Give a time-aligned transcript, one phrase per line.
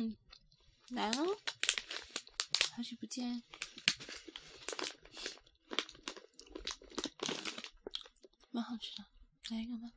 [0.00, 0.16] 嗯，
[0.90, 1.36] 来喽，
[2.70, 3.42] 好久不见，
[8.52, 9.04] 蛮好吃的，
[9.48, 9.92] 来一个吧。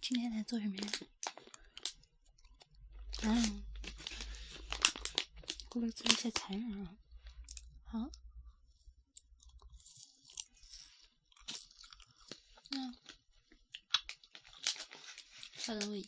[0.00, 0.92] 今天来做什么呀？
[3.22, 3.64] 嗯，
[5.68, 6.96] 过来做一下残忍啊！
[7.86, 8.10] 好，
[12.70, 12.92] 那
[15.56, 16.02] 稍等我一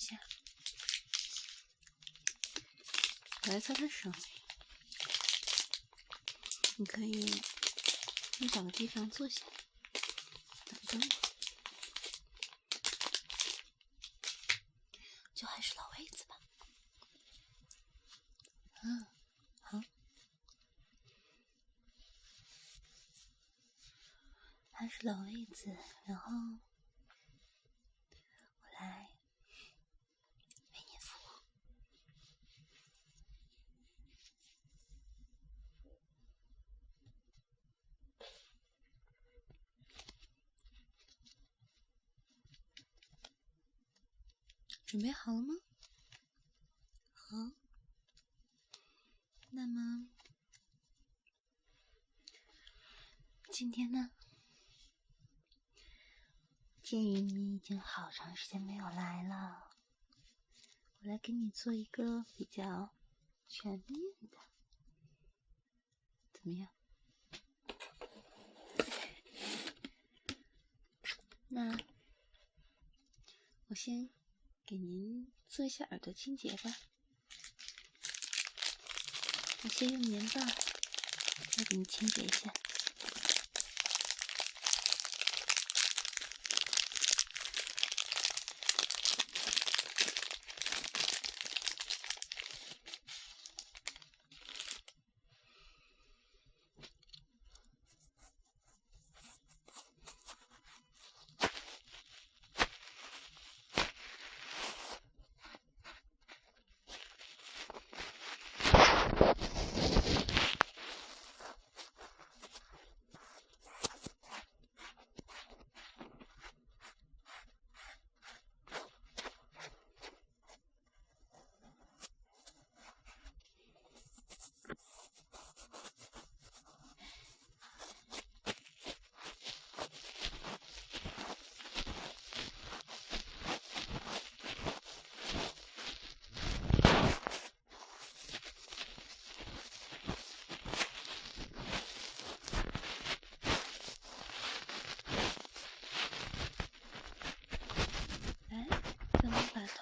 [3.42, 4.10] 我来擦擦手。
[6.78, 7.42] 你可以
[8.38, 9.46] 你找个地方坐下，
[10.66, 11.06] 等等我。
[15.34, 16.36] 就还是老位子吧。
[18.82, 19.06] 嗯，
[19.62, 19.80] 好，
[24.70, 25.76] 还是老位子，
[26.06, 26.30] 然后
[28.60, 29.10] 我来
[30.72, 31.24] 为你服务。
[44.96, 45.54] 准备好了吗？
[47.12, 47.36] 好，
[49.50, 50.08] 那么
[53.52, 54.10] 今天呢？
[56.82, 59.68] 鉴于你已经好长时间没有来了，
[61.00, 62.94] 我来给你做一个比较
[63.46, 64.00] 全面
[64.30, 64.38] 的，
[66.32, 66.70] 怎么样？
[71.48, 71.76] 那
[73.66, 74.15] 我先。
[74.66, 76.76] 给您做一下耳朵清洁吧，
[79.62, 80.54] 我先用棉棒来
[81.68, 82.52] 给您清洁一下。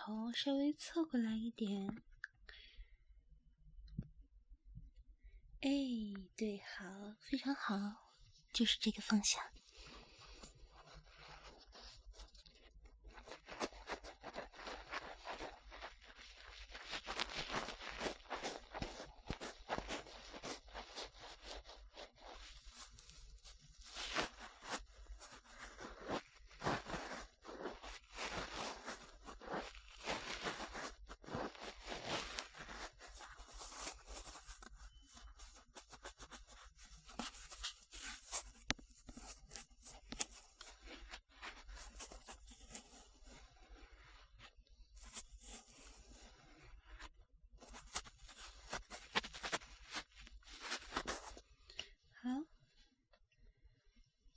[0.06, 1.86] 头稍微侧过来一点，
[5.60, 5.70] 哎，
[6.36, 8.12] 对，好，非常好，
[8.52, 9.42] 就是这个方向。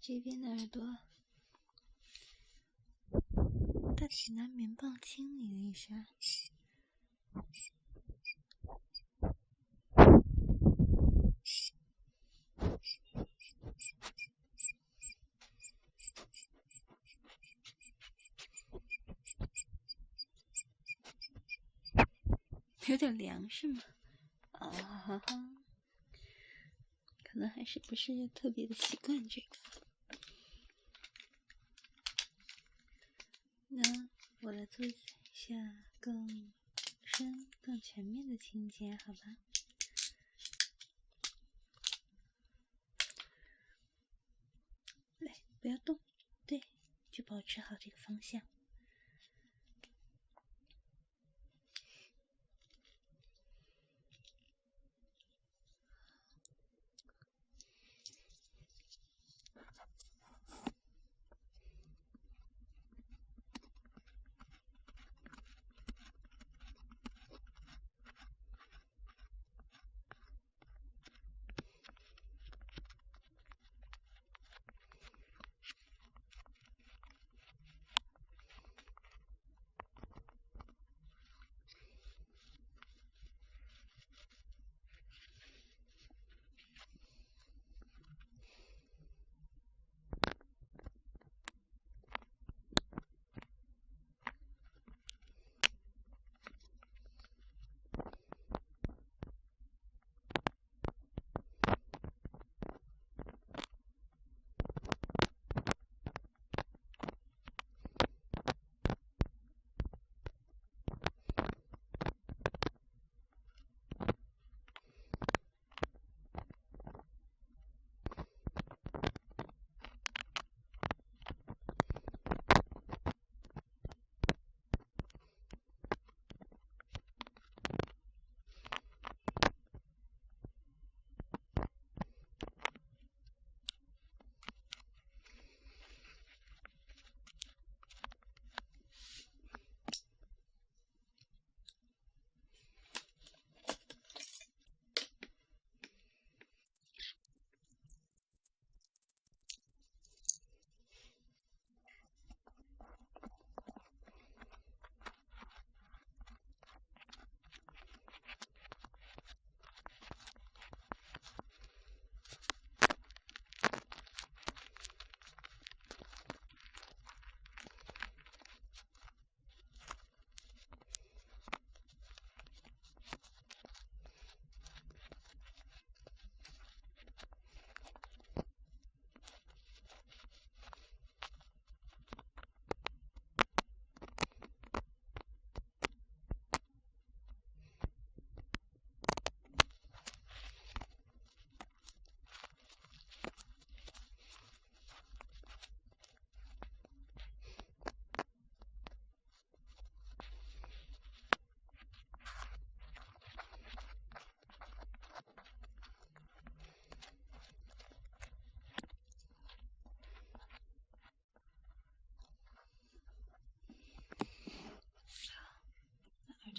[0.08, 1.00] 这边的耳朵，
[3.98, 6.08] 大体拿棉棒清理了一下，
[22.86, 23.82] 有点凉是吗？
[24.54, 25.26] 啊哈哈，
[27.26, 29.48] 可能还是不是特别的习惯这个。
[33.70, 33.84] 那
[34.40, 34.96] 我来做一
[35.34, 35.56] 下
[36.00, 36.54] 更
[37.02, 39.38] 深、更全面的清洁，好吧？
[45.18, 46.00] 来，不要动，
[46.46, 46.62] 对，
[47.12, 48.40] 就保持好这个方向。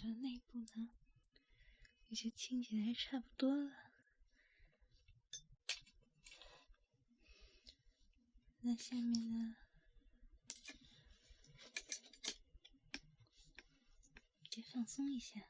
[0.09, 0.89] 的内部呢，
[2.09, 3.71] 也就清起来差不多了。
[8.61, 9.57] 那下面呢，
[14.49, 15.43] 就放松一下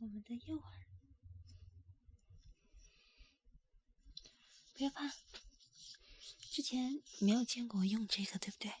[0.00, 0.86] 我们的右耳，
[4.72, 5.12] 不要怕。
[6.50, 8.72] 之前没有见过用这个，对不对？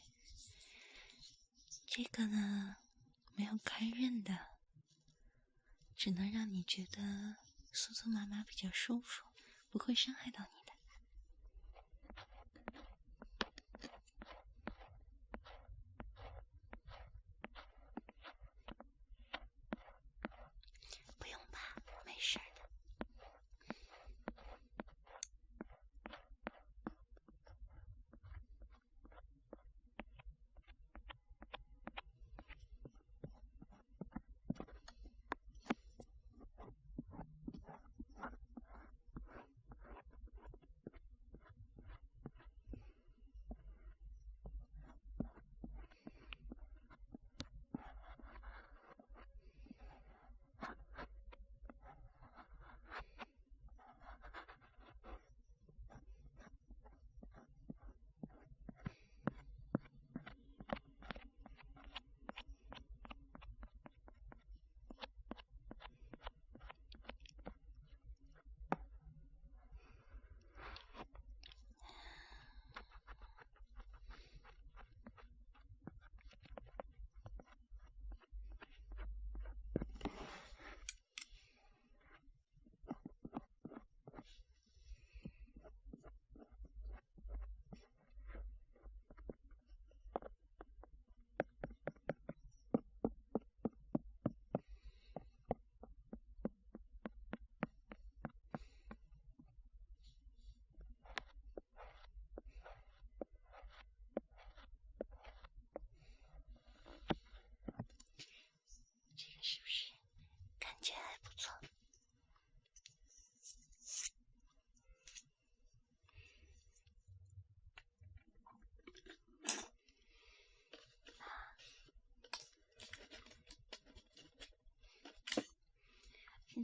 [1.86, 2.78] 这个呢，
[3.38, 4.36] 没有开刃的，
[5.96, 7.36] 只能让你觉得
[7.72, 9.28] 酥酥麻麻比较舒服，
[9.70, 10.57] 不会伤害到你。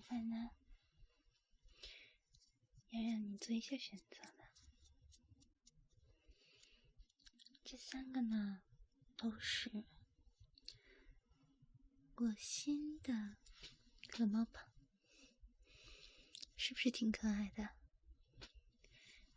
[0.08, 0.50] 在呢，
[2.90, 4.50] 要让你做一些选择了。
[7.64, 8.62] 这三个呢，
[9.16, 9.84] 都是
[12.16, 13.38] 我新的
[14.08, 14.70] 可猫棒，
[16.56, 17.70] 是不是挺可爱的？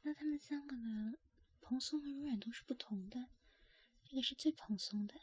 [0.02, 1.14] 那它们三个呢，
[1.62, 3.30] 蓬松和柔软度是不同的，
[4.04, 5.22] 这个是最蓬松的。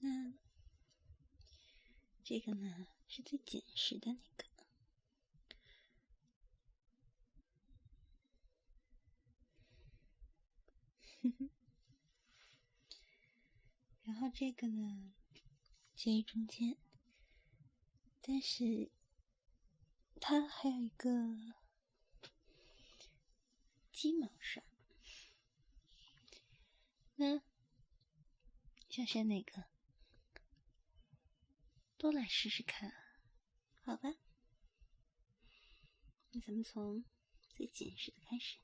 [0.00, 0.34] 那
[2.34, 4.44] 这个呢，是最紧实的那个。
[14.02, 15.14] 然后这个呢，
[15.94, 16.76] 介于中间，
[18.20, 18.90] 但是
[20.20, 21.54] 它还有一个
[23.92, 24.60] 鸡毛刷。
[27.14, 27.40] 那
[28.90, 29.72] 想选哪个？
[32.04, 32.92] 都来试试看，
[33.82, 34.10] 好吧？
[36.32, 37.02] 那咱们从
[37.56, 38.58] 最紧实的开始。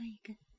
[0.00, 0.49] 换一个。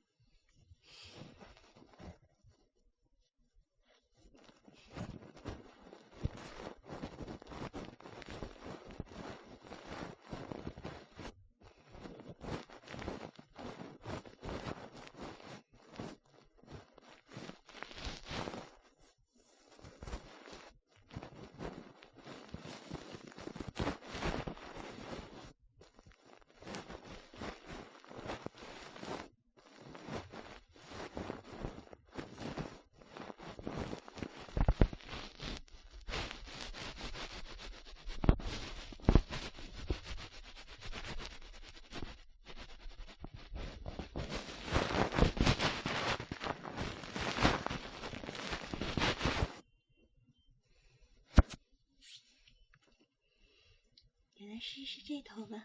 [54.52, 55.64] 来试试这头吧。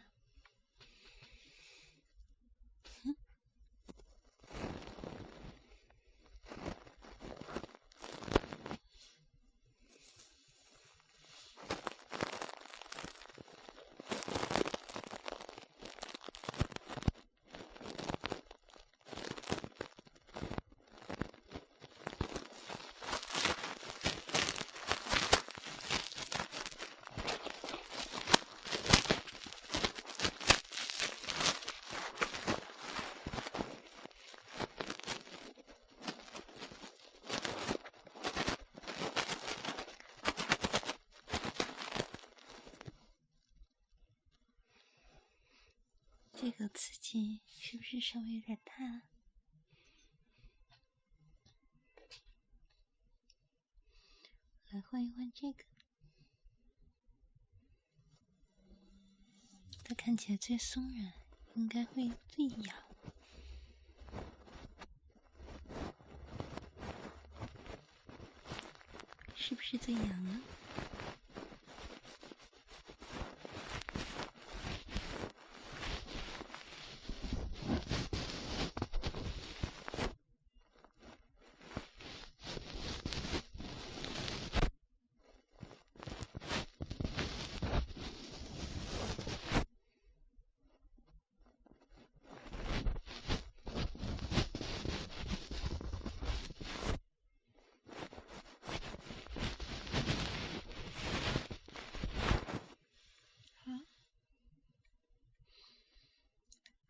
[46.50, 49.02] 这个刺激是不是稍微有点大？
[54.70, 55.66] 来换一换这个，
[59.84, 61.12] 它看起来最松软，
[61.56, 62.78] 应该会最痒，
[69.36, 70.42] 是不是最痒呢？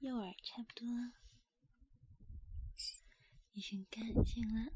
[0.07, 0.87] 右耳差不多。
[3.51, 4.71] 已经干净了，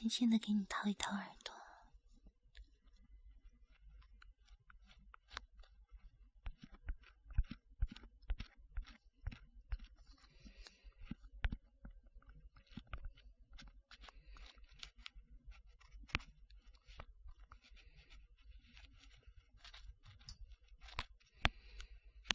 [0.00, 1.54] 轻轻的给你掏一掏耳朵。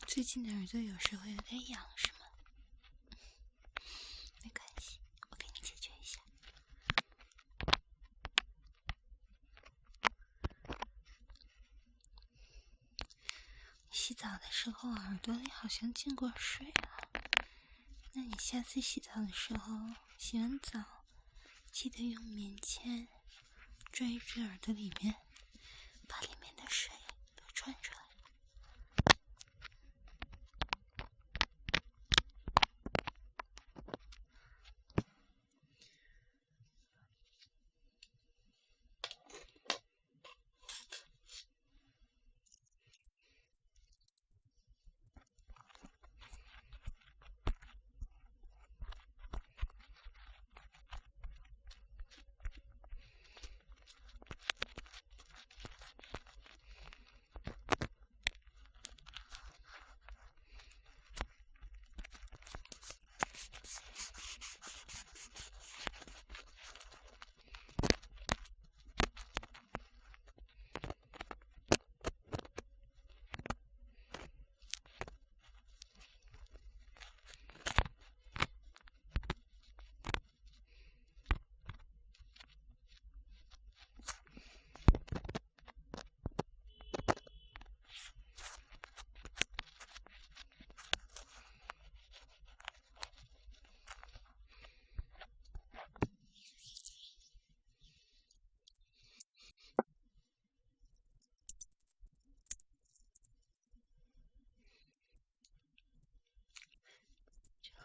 [0.06, 2.20] 最近的耳朵有时候有点痒，是吗？
[4.44, 5.00] 没关系，
[5.32, 6.22] 我给你解决一下。
[13.92, 14.28] 洗澡
[14.86, 17.02] 我耳朵里好像进过水啊，
[18.14, 19.74] 那你下次洗澡的时候，
[20.16, 20.80] 洗完澡
[21.72, 23.08] 记得用棉签
[23.92, 25.16] 拽一拽耳朵里面，
[26.08, 26.94] 把里面的水
[27.36, 28.06] 都拽出来。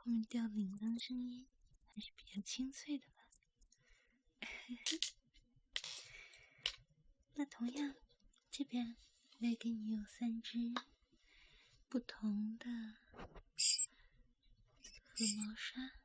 [0.02, 1.46] 后面掉铃铛声音
[1.94, 3.28] 还是比较清脆的吧？
[7.36, 7.94] 那同样，
[8.50, 8.96] 这边
[9.40, 10.72] 我也给你有三只
[11.90, 12.64] 不同的
[15.06, 15.99] 和毛刷。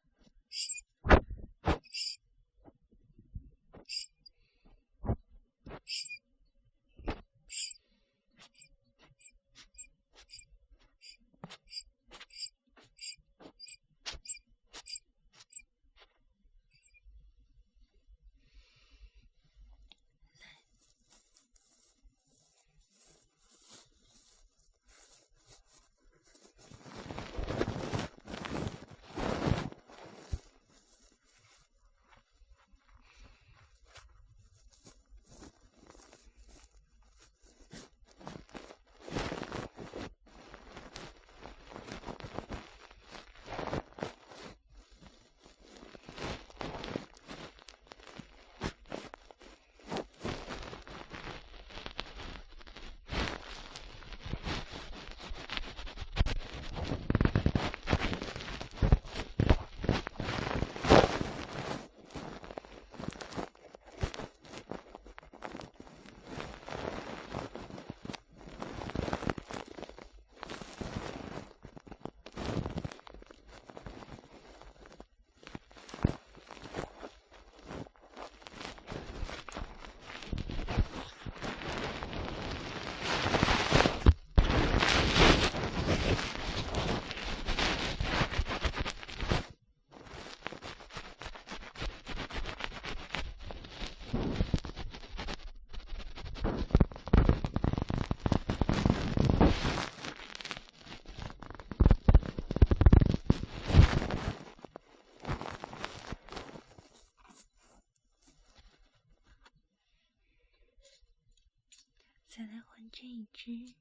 [112.95, 113.73] 这一只。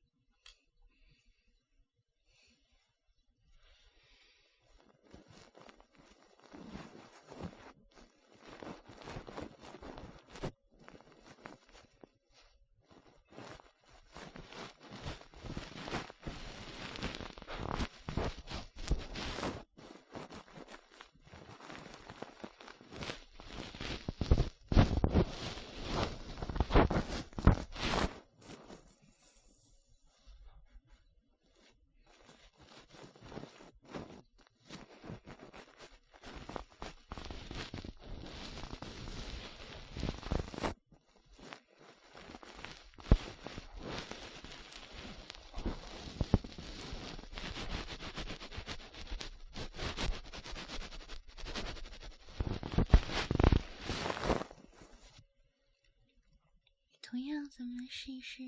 [57.56, 58.42] 咱们来试一试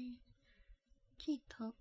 [1.17, 1.75] 这头。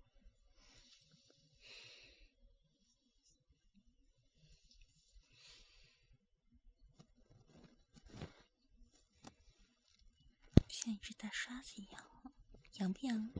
[10.68, 12.32] 像一只大刷子一样，
[12.78, 13.32] 痒不痒？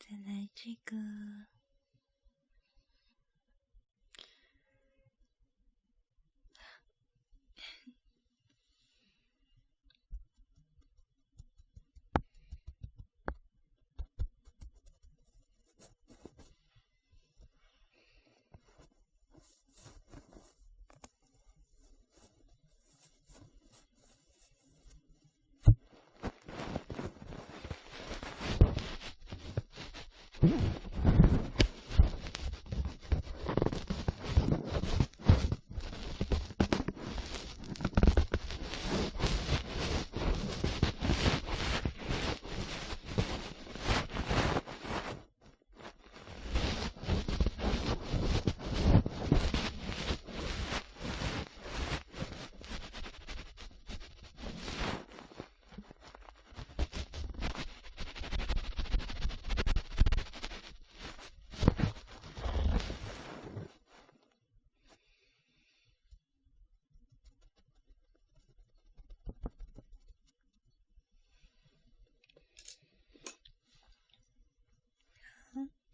[0.00, 0.96] 再来这个。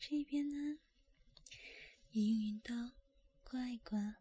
[0.06, 0.80] 这边呢，
[2.10, 2.92] 也用云刀
[3.42, 4.16] 刮一刮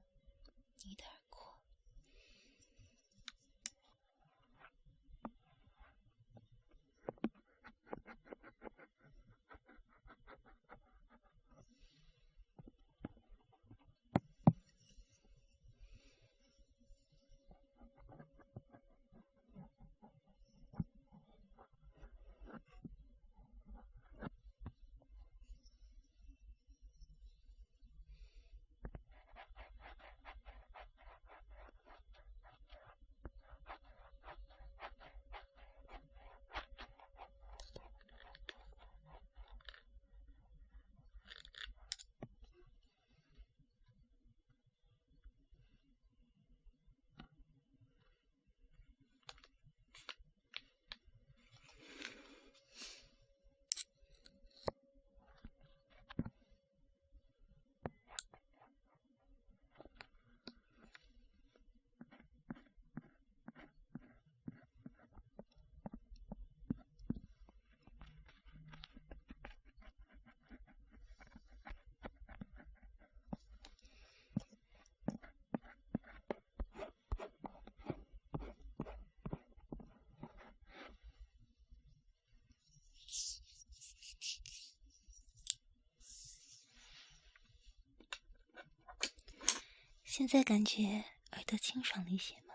[90.16, 92.54] 现在感觉耳朵清爽了一些吗？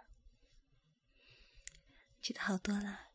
[2.22, 3.08] 觉得好多了。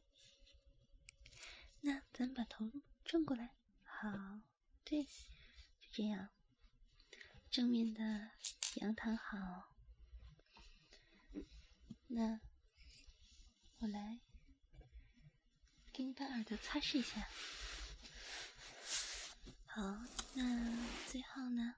[1.80, 2.70] 那咱们把头
[3.06, 4.42] 转过来，好，
[4.84, 6.28] 对，就这样，
[7.50, 8.32] 正面的
[8.82, 9.74] 仰躺好。
[12.08, 12.42] 那
[13.78, 14.20] 我来
[15.94, 17.30] 给你把耳朵擦拭一下。
[19.68, 20.02] 好，
[20.34, 21.76] 那最后呢？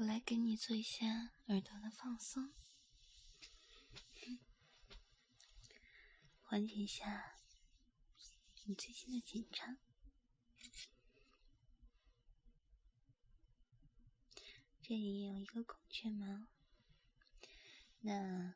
[0.00, 1.06] 我来给你做一下
[1.48, 2.50] 耳朵的放松，
[6.40, 7.36] 缓解一下
[8.64, 9.76] 你最近的紧张。
[14.80, 16.46] 这里有一个孔雀毛，
[18.00, 18.54] 那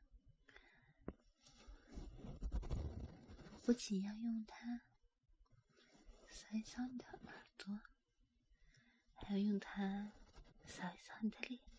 [3.62, 4.80] 不仅要用它，
[6.22, 7.80] 所扫一扫你的耳朵，
[9.12, 10.14] 还要用它
[10.66, 10.82] 扫
[11.22, 11.73] 一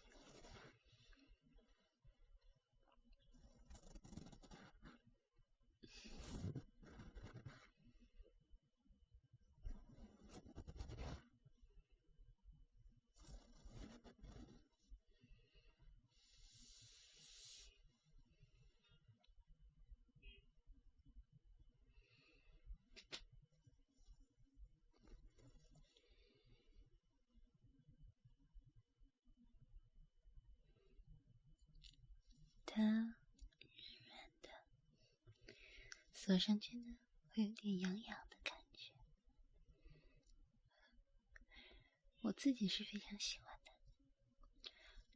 [36.26, 36.98] 锁上去呢，
[37.36, 38.92] 会有点痒痒的感觉。
[42.22, 43.72] 我自己是非常喜欢的，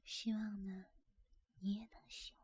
[0.06, 0.86] 希望呢，
[1.62, 2.40] 你也能喜欢。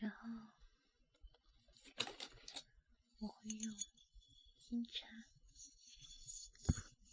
[0.00, 0.26] 然后
[3.18, 3.74] 我会用
[4.70, 5.04] 音叉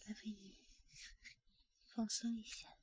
[0.06, 0.60] 来为你
[1.88, 2.77] 放松一下。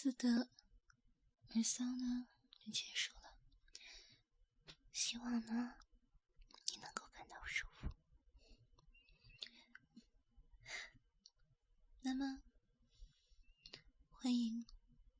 [0.00, 0.48] 是的
[1.54, 2.28] 耳骚呢
[2.62, 3.36] 你结束了，
[4.92, 5.74] 希望呢
[6.72, 7.90] 你能够感到舒服。
[12.02, 12.44] 那么，
[14.12, 14.64] 欢迎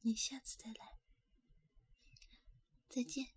[0.03, 1.01] 你下次再来，
[2.89, 3.35] 再见，